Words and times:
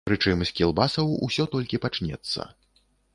Прычым 0.09 0.39
з 0.43 0.53
кілбасаў 0.59 1.11
усё 1.27 1.45
толькі 1.57 1.81
пачнецца. 1.85 2.47